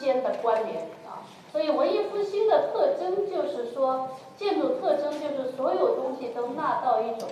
[0.00, 1.20] 间的关联啊。
[1.52, 7.28] 所以文艺复兴的特征就是说，建筑特征就是所有东西都纳到一种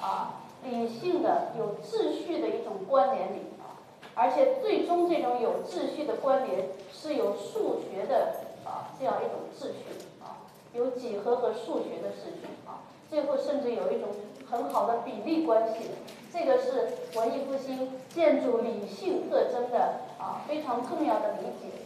[0.00, 3.78] 啊理性的、有秩序的一种关联里啊。
[4.14, 9.84] 而且最终这种有秩序的关联是有数学的啊这样一种秩序
[10.20, 10.42] 啊，
[10.74, 14.08] 有几何和数学的秩序啊，最后甚至有一种
[14.50, 15.90] 很好的比例关系，
[16.32, 21.77] 这个是文艺复兴建筑理性特征的啊非常重要的理解。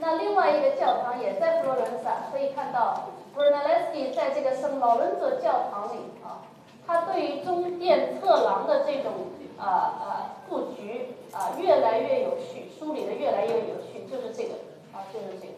[0.00, 6.42] 那另外一个教堂也在佛罗伦萨，可以看到 b r u n e l e s k i 在这个圣劳伦佐教堂里啊，
[6.86, 9.12] 他对于中殿侧廊的这种。
[9.60, 9.68] 啊
[10.00, 14.54] 啊，布局啊越来越有序，梳理的越来越有序，就是这个
[14.90, 15.52] 啊，就是这个。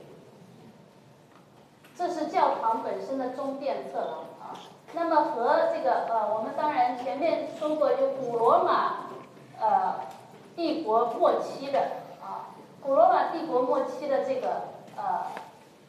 [1.96, 4.58] 这是教堂本身的中殿侧廊啊。
[4.92, 9.06] 那么和这个呃，我们当然前面说过，就古罗马
[9.60, 10.00] 呃
[10.56, 12.01] 帝国末期的，
[12.84, 14.62] 古罗马帝国末期的这个
[14.96, 15.26] 呃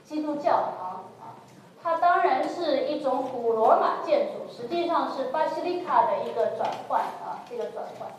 [0.05, 1.35] 基督教堂啊，
[1.81, 7.41] 它当然是一种古罗马建筑，实际上是巴西利卡的一个转换啊。
[7.49, 8.09] 这个转换，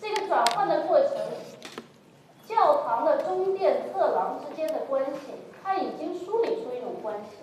[0.00, 1.16] 这个转换的过程，
[2.46, 5.20] 教堂的中殿侧廊之间的关系，
[5.62, 7.38] 它已经梳理出一种关系，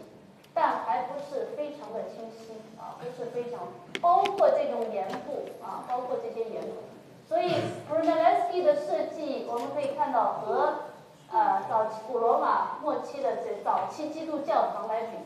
[0.53, 3.59] 但还不是非常的清晰啊，不是非常，
[4.01, 6.71] 包括这种沿部啊，包括这些沿部，
[7.33, 7.49] 所以
[7.89, 10.73] Brunelleschi 的设计，我们可以看到和
[11.31, 15.17] 呃早期古罗马末期的这早期基督教堂来比，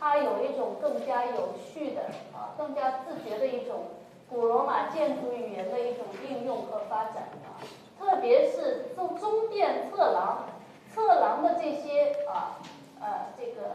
[0.00, 3.84] 它有一种更加有序的啊，更加自觉的一种。
[4.28, 7.62] 古罗马建筑语言的一种应用和发展啊，
[8.00, 10.46] 特别是中中殿侧廊，
[10.92, 12.58] 侧廊的这些啊
[13.00, 13.68] 呃这个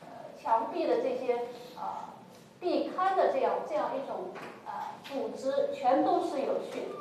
[0.00, 1.34] 呃墙壁的这些
[1.78, 2.10] 啊
[2.58, 4.30] 壁龛的这样这样一种
[4.66, 6.99] 啊组织，全都是有序的，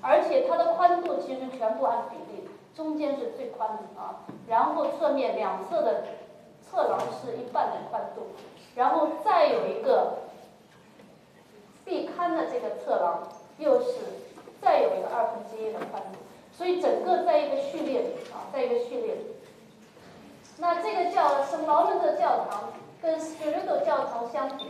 [0.00, 6.04] 而且它的宽度其实全部按比例，中间是最宽的啊，然后侧面两侧的
[6.62, 8.28] 侧廊是一半的宽度，
[8.74, 10.18] 然后再有一个。
[11.84, 13.26] 壁龛的这个侧廊
[13.56, 13.94] 又是
[14.60, 16.18] 再有一个二分之一的宽度，
[16.52, 19.20] 所以整个在一个序列里啊，在一个序列里。
[20.58, 22.64] 那这个教圣劳伦的教堂
[23.00, 24.66] 跟 Spirito 教堂相比，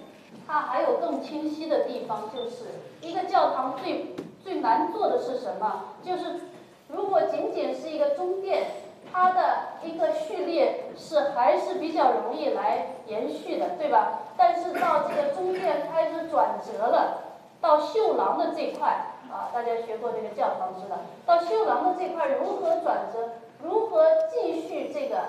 [0.46, 2.66] 它还有更清晰的地方，就是
[3.00, 4.14] 一个教堂最
[4.48, 5.92] 最难做的是什么？
[6.02, 6.40] 就是
[6.88, 8.64] 如果仅仅是一个中殿，
[9.12, 9.42] 它的
[9.84, 14.20] 一个序列是还是比较容易来延续的，对吧？
[14.38, 17.24] 但是到这个中殿开始转折了，
[17.60, 18.88] 到绣廊的这块
[19.30, 23.28] 啊，大家学过这个教堂知道，到绣廊的这块如何转折，
[23.62, 25.24] 如何继续这个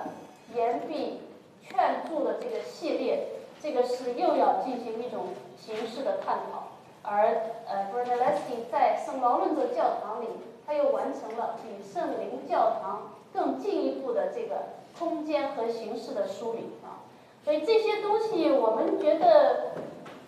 [0.55, 1.23] 岩壁
[1.61, 3.27] 劝住的这个系列，
[3.61, 5.25] 这个是又要进行一种
[5.57, 6.68] 形式的探讨。
[7.11, 10.27] 而呃 b r u n e l l e s c i 在圣劳伦佐教堂里，
[10.67, 14.57] 他又完成了比圣灵教堂更进一步的这个
[14.97, 17.01] 空间和形式的梳理啊。
[17.43, 19.71] 所以这些东西，我们觉得，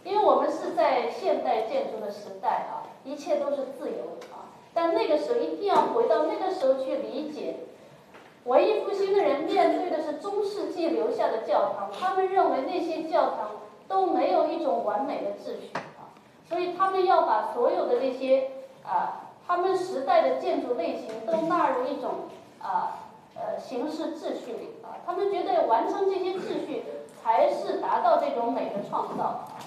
[0.03, 4.49] 因为我们是在现代建筑的时代啊，一切都是自由啊。
[4.73, 7.57] 但那个时候一定要回到那个时候去理解，
[8.45, 13.51] 文艺复兴的人面对的是中世纪留下的教堂，他们认为那些教堂
[13.87, 15.69] 都没有一种完美的秩序，
[16.51, 18.51] 所以他们要把所有的那些
[18.85, 22.27] 啊，他们时代的建筑类型都纳入一种
[22.61, 26.83] 啊呃形式秩序里啊，他们觉得完成这些秩序。
[27.23, 29.61] 才是达到这种美的创造啊，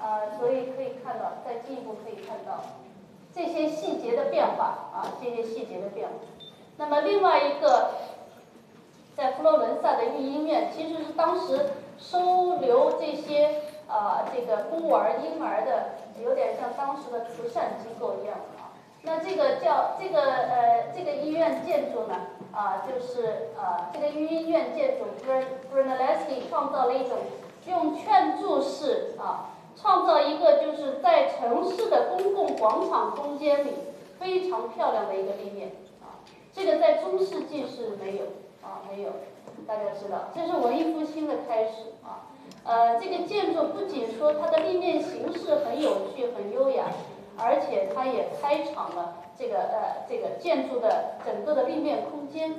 [0.00, 2.64] 呃，所以可以看到，再进一步可以看到
[3.34, 6.14] 这些细节的变化啊，这些细节的变化。
[6.78, 7.90] 那么另外一个，
[9.14, 18.72] 在佛罗伦萨的育婴院，其实是当时收留这些啊这个孤儿婴儿的，有点像当时的慈善机构一样啊。
[19.02, 22.14] 那这个叫这个呃这个医院建筑呢？
[22.52, 25.04] 啊，就是啊，这个医院建筑
[25.72, 27.18] ，Brunelleschi 创造了一种
[27.66, 33.72] 用劝注式啊，创造一个就是在城市的公共广场空间里
[34.18, 36.22] 非常漂亮的一个立面啊。
[36.52, 38.24] 这个在中世纪是没有
[38.62, 39.10] 啊，没有，
[39.66, 42.30] 大家知道，这是文艺复兴的开始啊。
[42.64, 46.86] 呃，这个建筑不仅说它的立面形式很有趣、很优雅，
[47.36, 52.54] 而且它也开场了这个呃这个建筑的整个的立面空间，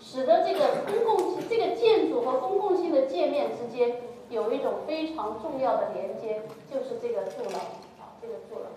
[0.00, 3.96] 使得这个公共这个建筑和公共性的界面之间
[4.28, 6.42] 有一种非常重要的连接，
[6.72, 7.60] 就是这个柱廊
[7.98, 8.70] 啊，这个柱廊。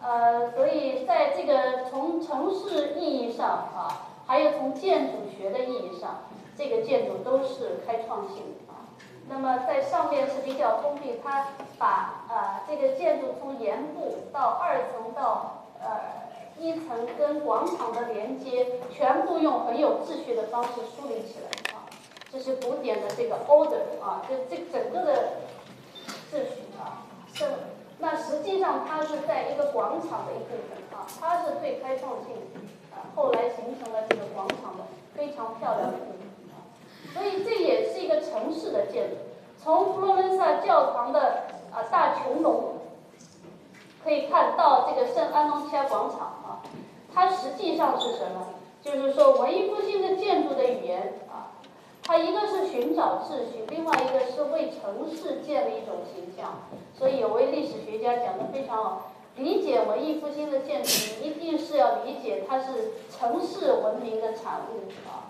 [0.00, 6.22] 呃，所以在这个从城市意义上啊，还有从建筑学的意义上，
[6.56, 8.67] 这个建筑都是开创性的。
[9.28, 11.48] 那么在上面是比较封闭，它
[11.78, 16.26] 把呃这个建筑从檐部到二层到呃
[16.58, 21.84] 一层跟广场的连接，全部用很有秩序的方式梳理起来啊。
[22.32, 25.32] 这是古典的这个 order 啊，这这整个的
[26.32, 27.44] 秩序啊是。
[28.00, 32.32] 那实际上它是在一个广场的一部分啊，它是最开创性
[32.92, 34.84] 啊，后来形成了这个广场的
[35.16, 35.98] 非常漂亮的，
[37.14, 39.16] 所以这也是一个城市的建筑。
[39.62, 42.74] 从佛罗伦萨教堂的啊大穹隆
[44.04, 46.62] 可以看到这个圣安东尼亚广场啊，
[47.12, 48.46] 它实际上是什么？
[48.80, 51.50] 就是说文艺复兴的建筑的语言啊。
[52.04, 56.62] 它一个是寻找秩序，另外一个是为城市建立一种形象。
[56.96, 65.27] 所以有位历史学家讲的非常好，理解文艺复兴的建筑，一定是要理解它是城市文明的产物啊。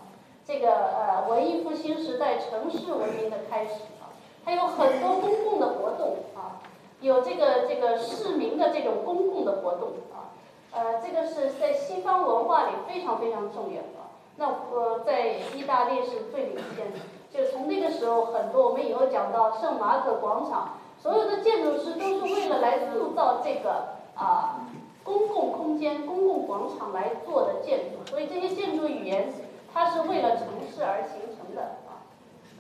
[0.49, 4.09] 这个呃，文艺复兴时代城市文明的开始啊，
[4.47, 6.65] 它有很多公共的活动啊，
[7.03, 10.33] 有这个这个市民的这种公共的活动啊，
[10.73, 14.09] 呃，这个是在西方文化里非常非常重要的。
[14.37, 16.99] 那呃，在意大利是最领先的，
[17.31, 24.61] 就从那个时候，很多我们以后讲到圣马可广场，所有的建筑师都是为了来塑造这个啊
[25.05, 29.31] 公共空间、公共广场来做的建筑，所以这些建筑语言
[29.73, 32.05] 它是为了城市而形成的啊。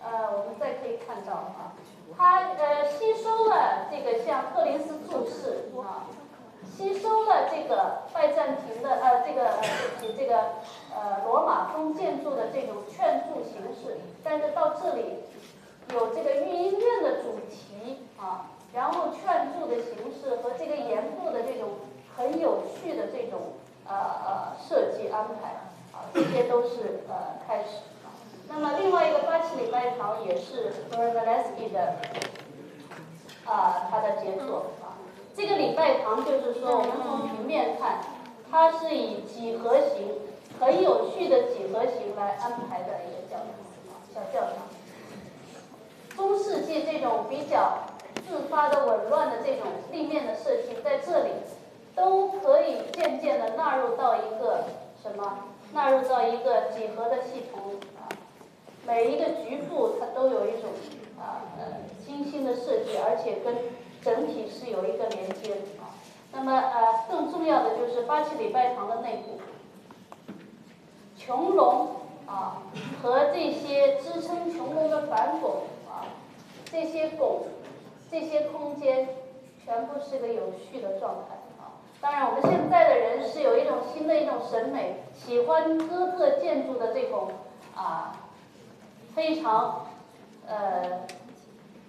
[0.02, 1.75] 呃，我们再可以看到啊，
[2.16, 6.06] 它呃吸收了这个像赫林斯柱式啊。
[6.76, 9.62] 吸收了这个拜占庭的呃这个呃
[10.16, 10.38] 这个
[10.94, 15.25] 呃罗马风建筑的这种劝筑形式，但是到这里
[15.93, 21.70] 有这个御音院的主题啊，然后劝筑的形式和这个檐部的这种
[22.16, 23.55] 很有趣的这种
[23.88, 25.55] 呃呃设计安排
[26.15, 27.83] 这些都是呃开始。
[28.49, 31.97] 那么另外一个八旗礼拜堂也是 b r 莱斯 n 的
[33.45, 34.97] 啊他的杰作啊。
[35.37, 38.00] 这个礼拜堂就是说，我们从平面看，
[38.50, 40.19] 它是以几何形、
[40.59, 43.47] 很有序的几何形来安排的一个教堂，
[44.12, 44.67] 小教堂。
[46.17, 47.85] 中世纪这种比较
[48.29, 51.31] 自发的紊乱的这种立面的设计，在这里
[51.94, 54.65] 都可以渐渐的纳入到一个
[55.01, 55.48] 什么？
[55.73, 58.09] 纳入到一个几何的系统啊。
[58.87, 60.70] 每一个局部它都有一种
[61.19, 61.65] 啊呃
[62.06, 63.56] 精心的设计，而且跟。
[64.00, 65.91] 整体是有一个连接的啊，
[66.32, 69.41] 那么呃更重要的就是八旗礼拜堂的内部，
[71.19, 72.62] 穹隆啊
[73.03, 76.06] 和这些支撑穹隆的反拱啊，
[76.70, 77.49] 这些拱，
[78.09, 79.09] 这些空间
[79.65, 81.75] 全部是个有序的状态啊。
[82.00, 87.33] 当然我们现在的人是有一种新的一种审美，喜欢哥特建筑的这种
[87.75, 88.17] 啊
[89.13, 89.87] 非常
[90.46, 91.01] 呃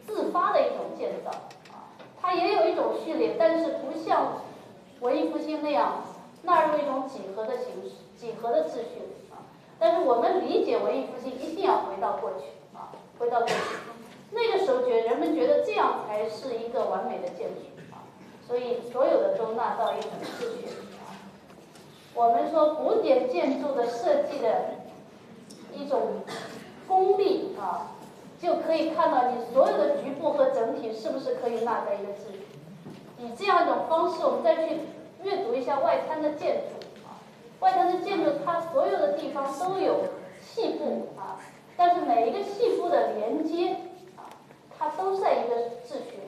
[0.08, 1.30] 自发的一种建造
[1.72, 1.94] 啊。
[2.20, 4.42] 它也有一种序列，但是不像
[5.02, 6.04] 文艺复兴那样
[6.42, 9.46] 纳入一种几何的形式、几何的秩序啊。
[9.78, 12.46] 但是我们理解文艺复兴，一定要回到过去
[12.76, 13.54] 啊，回到过去。
[14.32, 17.62] 那个时候觉人们觉得这样才是一个完美的建筑
[17.94, 18.02] 啊，
[18.48, 20.68] 所以所有的都纳到一种秩序。
[22.14, 24.76] 我们说古典建筑的设计的
[25.74, 26.22] 一种
[26.88, 27.92] 功力啊。
[28.42, 32.48] 就可以看到你所有的局部和整体是不是可以纳在一个秩序。
[33.18, 34.80] 以这样一种方式，我们再去
[35.24, 37.20] 阅读一下外滩的建筑啊。
[37.60, 40.06] 外滩的建筑，它所有的地方都有
[40.42, 41.36] 细部啊，
[41.76, 43.76] 但是每一个细部的连接
[44.16, 44.32] 啊，
[44.80, 46.20] 它都在一个秩序。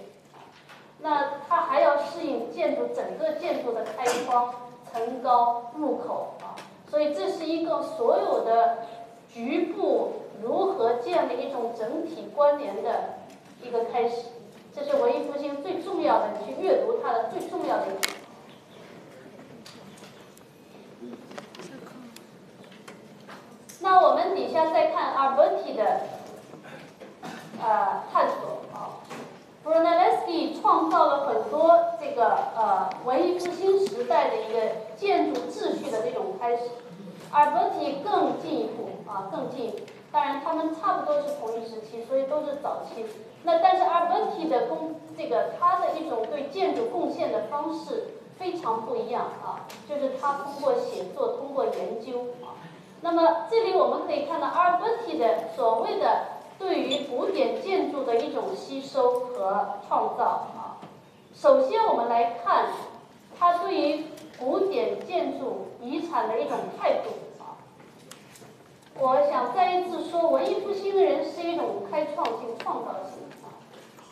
[1.00, 4.53] 那它还要适应建筑整个建筑的开窗、
[4.91, 6.55] 层高、入口啊，
[6.89, 8.79] 所以这是一个所有的
[9.27, 10.13] 局部。
[10.41, 13.19] 如何建立一种整体关联的
[13.62, 14.25] 一个开始，
[14.74, 17.86] 这是文艺复兴最重要的，你去阅读它的最重要的。
[23.81, 26.01] 那我们底下再看阿伯提的
[27.62, 28.98] 呃探索啊
[29.63, 34.60] ，Brunelleschi 创造了很多这个呃文艺复兴时代的一个
[34.96, 36.63] 建筑秩序的这种开始。
[37.32, 39.80] 阿尔伯提更进一步啊，更进一步。
[40.12, 43.06] 当然，他们差不多是同一时期，所以都是早期。
[43.44, 52.60] 那但是阿尔伯提的贡这个他的一种对建筑贡献的方式非常不一样啊，就是他通过写作，通过研究啊。
[53.00, 56.24] 那么这里我们可以看到阿尔伯提的所谓的
[56.62, 60.24] 对于古典建筑的一种吸收和创造
[60.56, 60.77] 啊。
[61.34, 62.68] 首先我们来看
[63.38, 64.06] 他对于
[64.38, 67.10] 古典建筑遗产的一种态度
[67.44, 67.58] 啊。
[69.00, 73.58] 我想再一次说，文艺复兴的人是一种开创性、创造性啊。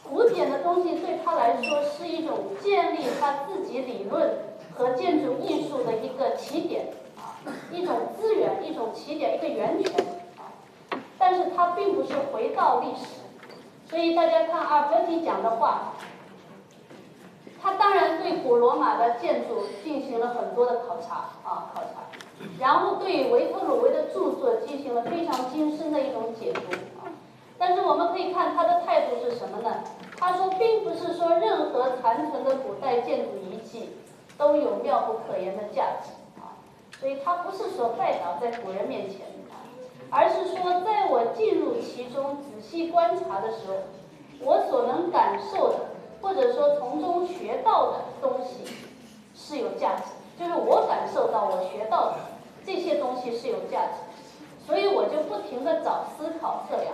[0.04, 4.32] 古典的东西对他来说是一种建立他自己理论
[4.76, 7.38] 和建筑艺术的一个起点啊，
[7.72, 9.94] 一种资源、一种起点、一个源泉。
[11.40, 13.22] 是他并不是回到历史，
[13.90, 15.94] 所以大家看阿尔伯提讲的话，
[17.62, 22.10] 他当然对古罗马的建筑进行了很多的考察啊，考察。
[22.58, 26.62] 然后对维特鲁威的著作进行了非常精深的一种解读
[27.02, 27.12] 啊，
[27.58, 29.84] 但是我们可以看他的态度是什么呢？
[30.18, 33.90] 他说，并不是说任何残存的古代建筑遗迹
[34.38, 36.56] 都有妙不可言的价值啊，
[36.98, 39.20] 所以他不是说拜倒在古人面前，
[40.12, 43.76] 而是说在我进入其中仔细观察的时候，
[44.42, 45.76] 我所能感受的
[46.22, 48.74] 或者说从中学到的东西
[49.36, 50.04] 是有价值。
[50.40, 52.16] 就是我感受到，我学到的
[52.66, 56.94] 这些东西是有价值，所以我就不停的找思考测量，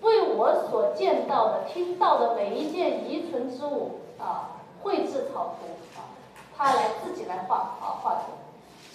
[0.00, 6.08] 为我所见到的、听到的每一件遗存之物啊绘制草图啊，
[6.56, 8.32] 他来自己来画啊画图，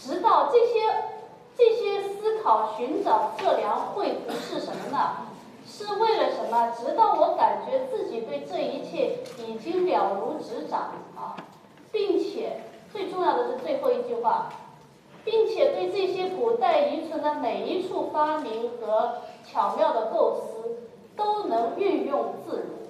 [0.01, 0.81] 直到这些
[1.57, 5.27] 这些思考、寻找、测量、绘图是什么呢？
[5.65, 6.71] 是为了什么？
[6.77, 11.35] 直到我感觉自己对这一切已经了如指掌啊，
[11.91, 12.61] 并且。
[12.93, 14.53] 最重要的是最后一句话，
[15.25, 20.77] 并且对这些古代遗存的每一处发明和巧妙的构思
[21.13, 22.87] 都能运用自如，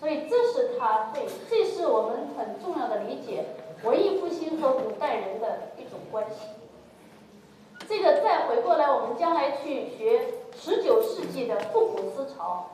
[0.00, 3.44] 所以这是他对，这是我们很重要的理解
[3.84, 6.55] 文艺复兴和古代人的一种关系。
[8.66, 12.66] 这个再回过来，我们将来去学十九世纪的复古思潮，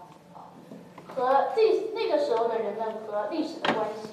[1.14, 4.08] 和这那个时候的人们和历史的关系。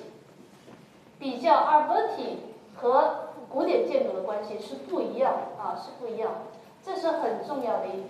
[1.17, 2.39] 比较阿尔伯提
[2.75, 6.31] 和古典建筑的关系是不一样啊，是不一样，
[6.86, 8.07] 这是很重要的一点。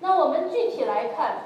[0.00, 1.36] 那我们具体来看，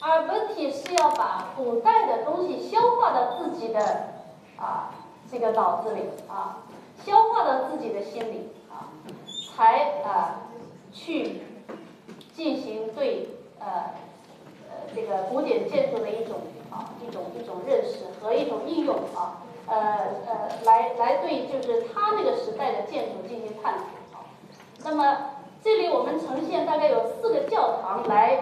[0.00, 3.80] 阿尔伯提是要把古代的东西消化到自己的
[4.56, 4.90] 啊
[5.30, 6.64] 这个脑子里啊，
[7.04, 8.90] 消化到自己的心里啊，
[9.60, 10.48] 才啊
[10.90, 11.42] 去
[12.34, 13.92] 进行对呃
[14.70, 16.36] 呃这个古典建筑的一种。
[16.70, 19.74] 啊，一种一种认识和一种应用啊，呃
[20.24, 24.20] 呃，来来对就是他那个时代的建筑进行探讨。
[24.84, 25.30] 那么
[25.64, 28.38] 这里我们呈现大概有四个教堂来，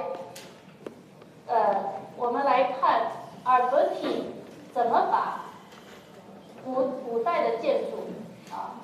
[1.47, 3.13] 呃，我们来看
[3.45, 4.27] 阿尔伯提
[4.75, 5.47] 怎么把
[6.63, 6.75] 古
[7.09, 8.77] 古代的建筑啊，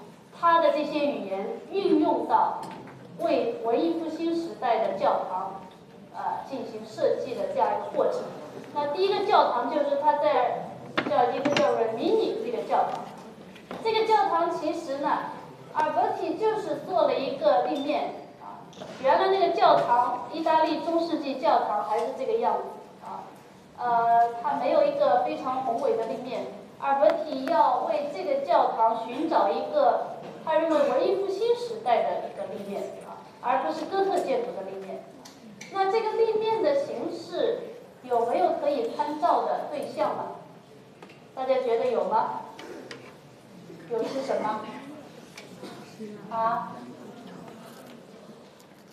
[0.44, 2.60] 他的这些语言运用到
[3.20, 5.62] 为文艺复兴时代的教堂
[6.14, 8.20] 呃进行设计的这样一个过程。
[8.74, 10.66] 那第一个教堂就是他在
[11.08, 13.04] 叫一个叫 Rimini 这个教堂，
[13.82, 15.08] 这个教堂其实呢，
[15.72, 18.60] 阿尔伯提就是做了一个立面啊，
[19.02, 23.24] 原来那个教堂，意大利中世纪教堂还是这个样子啊，
[23.78, 26.48] 呃，它没有一个非常宏伟的立面，
[26.80, 30.13] 阿尔伯提要为这个教堂寻找一个
[30.44, 35.04] 他认为文艺复兴时代的一个立面啊，而不是哥特建筑的立面，
[35.72, 37.70] 那这个立面的形式。
[38.04, 40.24] 有没有可以参照的对象呢？
[41.34, 42.42] 大家觉得有吗？
[43.90, 44.60] 有是什么？
[46.30, 46.76] 啊？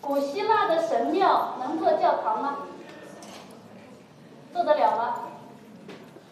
[0.00, 2.58] 古希腊的神庙能做教堂吗？
[4.50, 5.14] 做得了吗？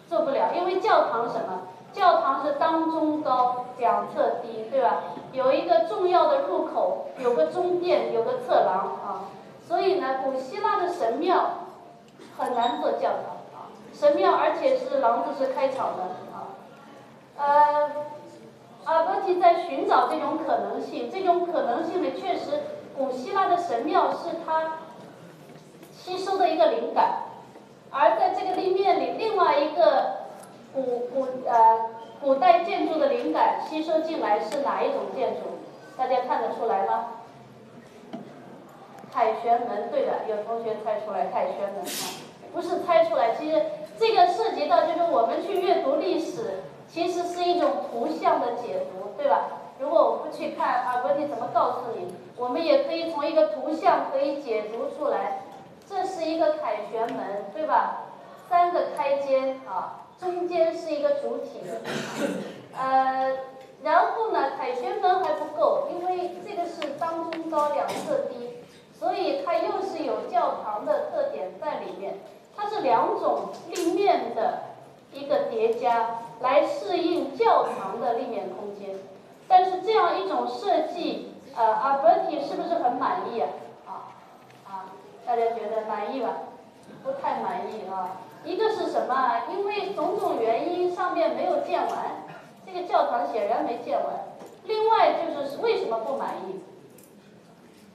[0.09, 1.69] 做不了，因为教堂什么？
[1.93, 5.03] 教堂是当中高，两侧低，对吧？
[5.33, 9.29] 有一个重要的入口，有个中殿，有个侧廊啊。
[9.67, 11.51] 所以呢，古希腊的神庙。
[12.39, 16.57] 很难做教堂啊，神庙，而且是廊子是开敞的啊。
[17.37, 17.91] 呃，
[18.85, 22.63] 阿波提在寻找这种可能性，这种可能性呢，确实，
[22.97, 24.79] 古希腊的神庙是他
[25.93, 27.25] 吸收的一个灵感。
[27.91, 30.30] 而在这个立面里，另外一个
[30.73, 35.59] 古古呃古代建筑的灵感吸收进来是哪一种建筑？
[35.97, 37.09] 大家看得出来吗？
[39.13, 42.31] 凯旋门，对的，有同学猜出来凯旋门啊。
[42.53, 43.63] 不是猜出来，其实
[43.99, 49.49] 这个涉及到就是我们去阅读历史，其实是一种图像的解读，对吧？
[49.79, 52.15] 如果我不去看啊，问题怎么告诉你？
[52.37, 55.43] 我们也可以从一个图像可以解读出来，
[55.89, 58.07] 这是一个凯旋门，对吧？
[58.49, 61.61] 三个开间啊，中间是一个主体，
[62.77, 63.37] 呃，
[63.83, 68.59] 然后呢，凯旋门还不够，因为这个是当中高两侧低，
[68.99, 72.19] 所以它又是有教堂的特点在里面，
[72.55, 74.65] 它是两种立面的
[75.13, 78.97] 一个叠加，来适应教堂的立面空间。
[79.49, 83.49] 但是这样一种设计，呃，阿伯提是不是很满意啊？
[83.87, 83.91] 啊
[84.69, 84.85] 啊，
[85.27, 86.29] 大家觉得满意吧？
[87.03, 88.21] 不太满意啊。
[88.45, 89.43] 一个是什么？
[89.51, 92.25] 因为种种原因，上面没有建完，
[92.67, 94.07] 这个教堂显然没建完。
[94.65, 96.61] 另外就是为什么不满意？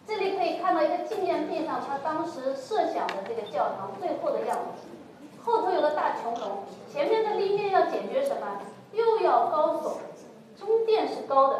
[0.07, 4.87] 这里可以看到一个纪念币上，他当时设想的这个教堂最后的样子。
[5.43, 6.49] 后头有个大穹窿，
[6.91, 8.61] 前面的立面要解决什么？
[8.93, 11.59] 又要高耸，中殿是高的，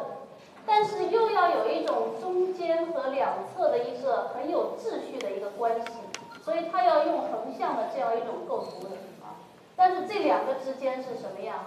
[0.66, 5.88] 但是又要有一种中间和两侧的一个很有秩序的一个关系。
[6.44, 6.85] 所以它
[7.58, 9.40] 像的这样一种构图的啊，
[9.76, 11.58] 但是这两个之间是什么样？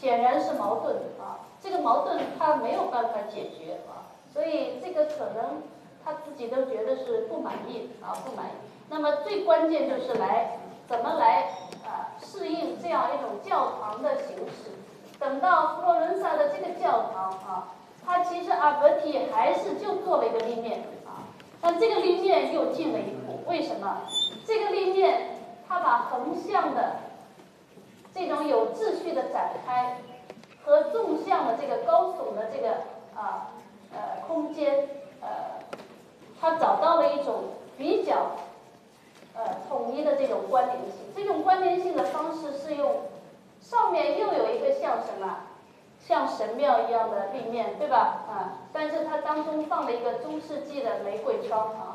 [0.00, 5.62] 显然是矛盾啊，这个矛盾他没有办法解决啊，所以这个可能
[6.02, 8.50] 他自己都觉得是不满意啊，不满意。
[8.88, 10.58] 那么最关键就是来
[10.88, 11.42] 怎么来
[11.84, 14.72] 啊适应这样一种教堂的形式。
[15.18, 17.68] 等到佛罗伦萨的这个教堂啊，
[18.06, 21.28] 它其实阿伯提还是就做了一个立面啊，
[21.60, 23.40] 但这个立面又进了一步。
[23.46, 24.02] 为什么
[24.50, 25.28] 这个立面
[25.68, 26.96] 它把横向的
[28.12, 29.98] 这种有秩序的展开
[30.64, 32.70] 和纵向的这个高耸的这个
[33.14, 33.52] 啊
[33.92, 34.88] 呃空间
[35.20, 35.28] 呃，
[36.40, 37.44] 它找到了一种
[37.78, 38.32] 比较
[39.36, 40.94] 呃统一的这种关联性。
[41.14, 43.02] 这种关联性的方式是用
[43.60, 45.42] 上面又有一个像什么
[46.04, 48.24] 像神庙一样的立面，对吧？
[48.28, 51.89] 啊，但是它当中放了一个中世纪的玫瑰窗啊。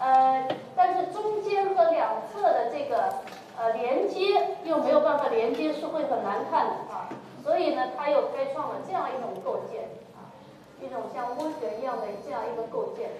[0.00, 3.14] 呃，但是中间和两侧的这个
[3.58, 7.10] 呃连接又没有办法连接，是会很难看的啊。
[7.42, 10.30] 所以呢，他又开创了这样一种构建啊，
[10.80, 13.10] 一种像涡旋一样的这样一个构建，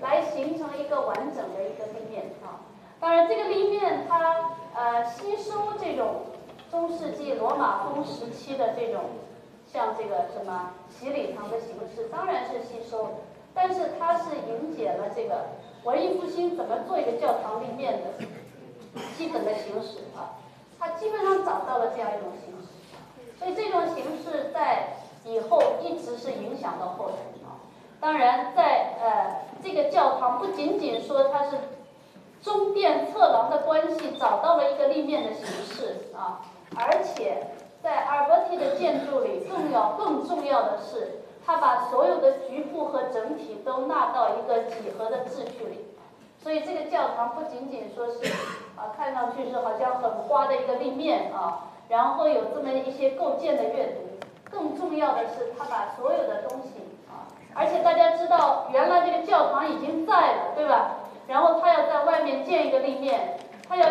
[0.00, 2.66] 来形成一个完整的一个立面啊。
[2.98, 6.22] 当然，这个立面它呃吸收这种
[6.68, 9.02] 中世纪罗马风时期的这种
[9.70, 13.20] 像这个什么洗礼堂的形式，当然是吸收，
[13.54, 15.44] 但是它是迎接了这个。
[15.84, 18.26] 文艺复兴怎么做一个教堂立面的
[19.16, 20.40] 基本的形式啊？
[20.80, 24.94] 它基本上找到了这样一种形式，所以这种形式在
[25.24, 27.60] 以后一直是影响到后人啊。
[28.00, 31.56] 当然，在呃这个教堂不仅仅说它是
[32.42, 36.40] 中殿侧廊的关系找到了一个立面的形式啊，
[36.76, 37.48] 而且
[37.82, 41.20] 在阿尔伯蒂的建筑里，更要更重要的是。
[41.46, 45.84] 他把所有的局部和整体都纳到一个几何的秩序里，
[46.42, 48.24] 所以这个教堂不仅仅说是
[48.76, 56.68] 啊，看上去是好像很花的一个立面啊，然后有这么一些构建的阅读，更重要的是他把所有的东西
[57.08, 60.96] 啊，而且大家知道原来这个教堂已经在了，对吧？
[61.26, 63.86] 然后他要在外面建一个立面，他要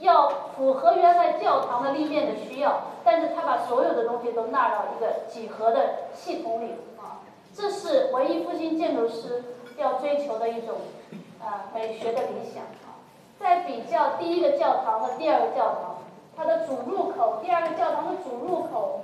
[0.00, 2.82] 要符合原来教堂的立面的需要。
[3.02, 9.42] 但是他把所有的东西都纳到一个几何的系统里啊，这是文艺复兴建筑师
[9.78, 10.76] 要追求的一种
[11.40, 13.00] 啊美学的理想啊。
[13.38, 15.96] 在比较第一个教堂和第二个教堂，
[16.36, 19.00] 它的主入口，第二个教堂的主入口，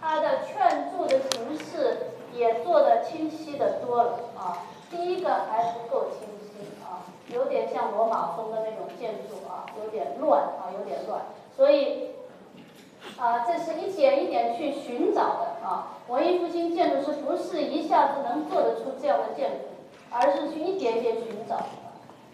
[0.00, 4.66] 它的劝注的形式也做得清晰的多了啊。
[4.90, 11.22] 第一个还不够清晰啊，有点像罗马风的那种建筑啊，有点乱啊，有点乱，
[11.56, 12.10] 所以。
[13.16, 15.98] 啊，这是一点一点去寻找的啊！
[16.08, 19.66] 文艺复兴建筑师不是一下子能做得出这样的建筑，
[20.10, 21.56] 而是去一点点寻找。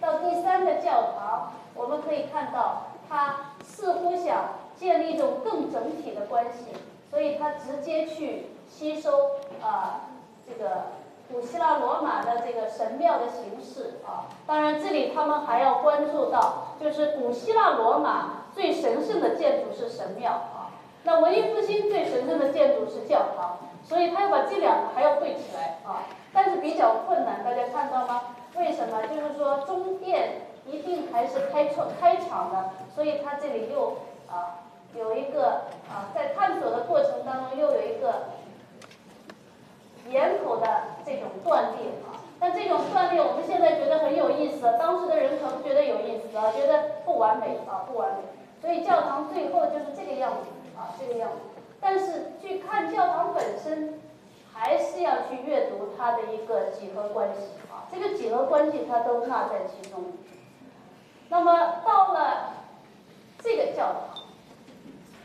[0.01, 6.65] 到第三个教堂，我们可以看到，他似乎想建立一种更整体的关系，
[7.11, 9.31] 所以他直接去吸收
[9.63, 10.09] 啊
[10.47, 10.87] 这个
[11.33, 14.27] 古希腊罗马的这个神庙的形式啊。
[14.47, 20.71] 当然，这里他们还要关注到，就是古希腊罗马最神圣的建筑是神庙啊。
[21.05, 28.23] 那文艺复兴最神圣的建筑是教堂，所以他要把这两个还要对起来啊，但是比较困难，大家看到吗？
[28.57, 29.03] 为什么？
[29.09, 33.99] 就是说中殿一定还是开创开场的，所以他这里又
[34.31, 38.29] 啊有一个啊在探索的过程当中又有一个
[40.11, 40.67] 檐口的
[41.05, 48.19] 这种断裂啊，但这种断裂我们现在觉得很有意思，当时的人可能觉得有意思啊，觉得不完美啊不完美，
[48.61, 50.51] 所以教堂最后就是这个样子。
[50.77, 51.37] 啊，这个样子，
[51.81, 54.01] 但是去看教堂本身，
[54.53, 60.03] 还是要去阅读它的一个几何关系啊，这个几何关系它都纳在其中。
[61.29, 62.55] 那么到了
[63.39, 64.25] 这个教堂，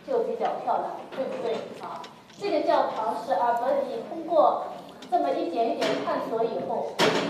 [0.08, 2.00] 就比较漂亮，对不对啊？
[2.42, 4.64] 这个教堂是阿伯尼通过
[5.12, 6.88] 这么一点一点探索以后，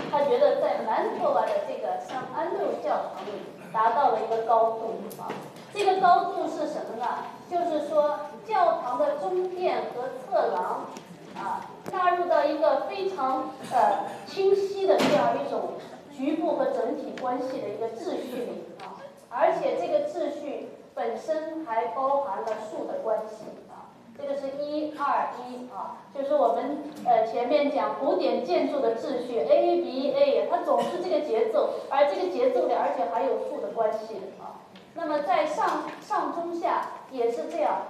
[0.08, 3.42] 他觉得在南特瓦的这个圣安路教堂里
[3.72, 5.26] 达到了一个高度啊。
[5.74, 7.06] 这个高度是什么呢？
[7.50, 10.86] 就是说教堂的中殿和侧廊
[11.34, 15.70] 啊，纳入到一个非常呃清晰的这样一种
[16.16, 18.94] 局部和整体关系的一个秩序里啊，
[19.28, 24.69] 而且这个秩序本身还包含了数的关系啊，这个是一
[25.02, 34.60] 二一啊，就是我们呃前面讲古典建筑的秩序 A B A，它总是这个节奏，而这个节奏里而且还有数的关系啊。
[34.94, 37.82] 那么在上上中下也是这样，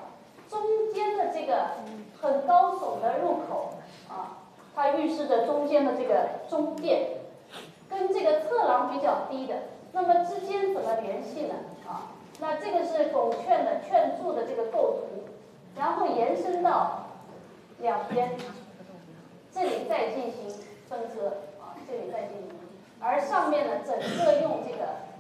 [0.48, 0.60] 中
[0.92, 1.70] 间的这个
[2.20, 3.74] 很高耸的入口
[4.08, 4.38] 啊，
[4.74, 7.08] 它预示着中间的这个中殿，
[7.88, 9.54] 跟这个侧廊比较低的，
[9.92, 11.54] 那么之间怎么联系呢？
[11.88, 15.29] 啊，那这个是拱券的券柱的这个构图，
[15.76, 17.06] 然后延伸到
[17.78, 18.32] 两边，
[19.52, 20.48] 这里再进行
[20.88, 22.50] 分割啊，这里再进行，
[23.00, 25.10] 而上面呢，整个用这个。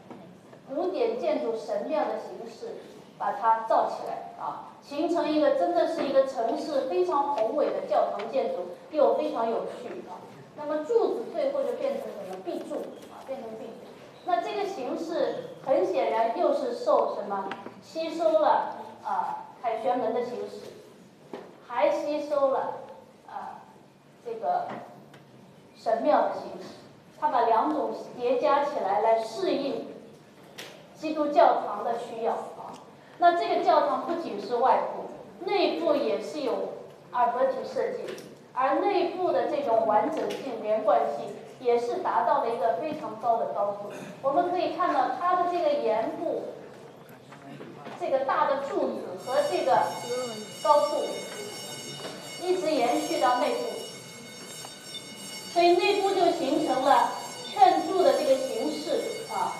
[0.72, 2.76] 古典建筑神庙的形式，
[3.18, 10.22] 把它造起来啊，形成一个真的是一个城市非常宏伟的教堂建筑，又非常有趣啊。
[10.56, 12.76] 那么柱子最后就变成什么壁柱
[13.10, 13.90] 啊，变成壁柱。
[14.26, 17.50] 那这个形式很显然又是受什么
[17.82, 22.80] 吸收了啊凯旋门的形式，还吸收了
[23.26, 23.62] 啊
[24.24, 24.66] 这个
[25.76, 26.76] 神庙的形式，
[27.20, 29.88] 它把两种叠加起来来适应。
[30.94, 32.76] 基督教堂的需要啊，
[33.16, 36.74] 那这个教堂不仅是外部，内部也是有
[37.10, 38.04] 阿尔伯提设计，
[38.52, 43.90] 而内部的这种完整性、连贯性也是达到了一个非常高的高度。
[44.20, 46.42] 我们可以看到它的这个檐部，
[48.00, 49.78] 这个大的柱子和这个
[50.62, 51.04] 高度，
[52.42, 53.60] 一直延续到内部，
[55.52, 57.10] 所以内部就形成了
[57.46, 59.52] 券柱的这个形式啊。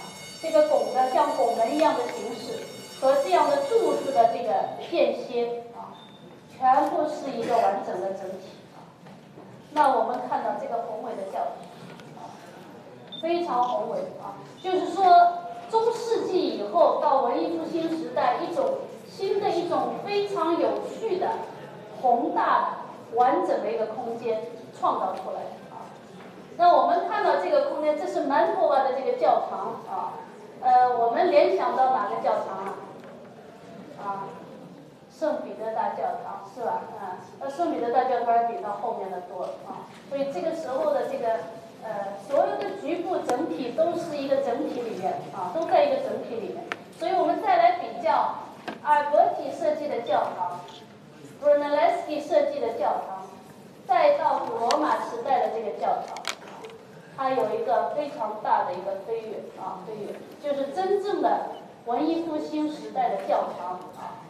[0.43, 2.61] 这个拱的像拱门一样的形式，
[2.99, 4.55] 和这样的柱子的这个
[4.91, 5.93] 间歇啊，
[6.57, 8.81] 全部是一个完整的整体啊。
[9.73, 11.53] 那我们看到这个宏伟的教堂
[12.17, 12.33] 啊，
[13.21, 15.05] 非常宏伟啊，就是说
[15.71, 18.79] 中世纪以后到文艺复兴时代，一种
[19.09, 21.29] 新的一种非常有趣的
[22.03, 24.43] 宏大的完整的一个空间
[24.79, 25.87] 创造出来啊。
[26.57, 30.15] 那我们看到这个空间，这是曼托瓦的这个教堂啊。
[30.63, 32.75] 呃，我们联想到哪个教堂啊？
[34.03, 34.29] 啊，
[35.11, 36.83] 圣彼得大教堂是吧？
[36.99, 39.89] 啊，那圣彼得大教堂比它后面的多啊。
[40.09, 41.29] 所以这个时候的这个
[41.83, 44.40] 呃，所有的局部整体都是一个
[45.01, 46.65] 面啊，都在一个整体里面。
[46.99, 48.37] 所以我们再来比较
[48.83, 50.61] 阿尔伯提设计的教堂
[51.43, 53.27] ，Brunelleschi 设计的教堂，
[53.89, 56.17] 再到古罗马时代的这个教堂。
[57.17, 61.49] 它有一个非常大的一个飞跃啊，飞跃就是真正的
[61.85, 64.25] 文艺复兴时代的教堂啊，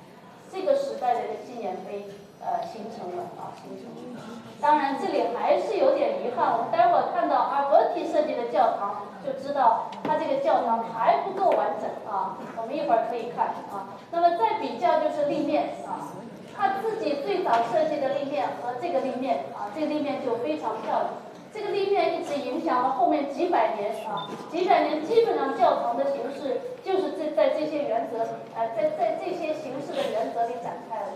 [0.52, 2.06] 这个时代的一个纪念碑
[2.40, 4.20] 呃形成了啊，形成了。
[4.60, 12.36] 当然这里还是有点遗憾，我们待会儿看到阿伯提设计的教堂，就知道它这个教堂还不够完整啊。
[12.56, 13.96] 我们一会儿可以看啊。
[14.10, 16.12] 那么再比较就是立面啊，
[16.56, 21.08] 他自己最早设计的立面和这个立面啊，这个立面就非常漂亮。
[21.52, 28.18] 这个立面一直影响了后面几百年啊，几百年基本上教堂的形式就是这在这些原则，
[28.54, 31.06] 呃，在在这些形式的原则里展开了。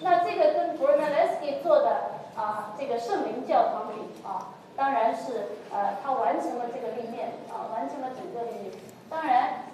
[0.00, 1.88] 那这个跟 Brunelleschi 做的
[2.36, 8.72] 啊，这个圣灵教堂比啊，当然是呃，他完成了这个立面啊，完成了整个立面。
[9.10, 9.64] 当然，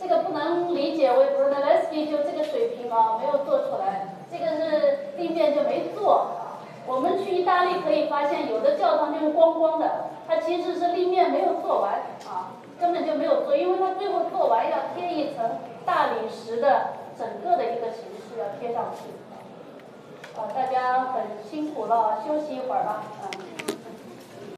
[0.00, 6.26] 这个不能理解为 Brunelleschi 就这个水平啊，没有做出来，这个是立面就没做。
[6.84, 11.92] 我们去意大利可以发现，有的教堂就是光光的，它其实是立面没有做完
[12.26, 19.10] 啊，根本就没有做，因为它最后做完要贴一层大理石的整个的一个形式要贴上去。
[20.38, 23.51] 啊，大家很辛苦了，休息一会儿吧，嗯。